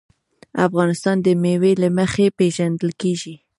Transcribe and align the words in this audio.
افغانستان 0.67 1.17
د 1.25 1.27
مېوې 1.43 1.73
له 1.83 1.89
مخې 1.97 2.25
پېژندل 2.37 2.89
کېږي. 3.01 3.35